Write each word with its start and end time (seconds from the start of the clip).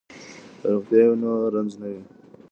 که 0.59 0.67
روغتیا 0.73 1.03
وي 1.09 1.17
نو 1.21 1.31
رنځ 1.55 1.71
نه 1.81 1.87
وي. 1.93 2.01